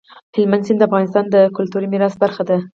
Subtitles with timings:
[0.35, 2.57] هلمند سیند د افغانستان د کلتوري میراث برخه ده.